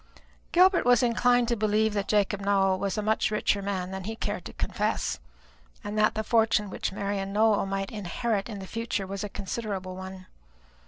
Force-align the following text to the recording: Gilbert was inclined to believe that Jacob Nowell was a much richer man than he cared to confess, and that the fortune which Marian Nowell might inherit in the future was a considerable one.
Gilbert 0.51 0.83
was 0.83 1.03
inclined 1.03 1.47
to 1.47 1.55
believe 1.55 1.93
that 1.93 2.07
Jacob 2.07 2.41
Nowell 2.41 2.79
was 2.79 2.97
a 2.97 3.03
much 3.03 3.29
richer 3.29 3.61
man 3.61 3.91
than 3.91 4.05
he 4.05 4.15
cared 4.15 4.45
to 4.45 4.53
confess, 4.53 5.19
and 5.83 5.95
that 5.95 6.15
the 6.15 6.23
fortune 6.23 6.71
which 6.71 6.91
Marian 6.91 7.31
Nowell 7.31 7.67
might 7.67 7.91
inherit 7.91 8.49
in 8.49 8.57
the 8.57 8.65
future 8.65 9.05
was 9.05 9.23
a 9.23 9.29
considerable 9.29 9.95
one. 9.95 10.25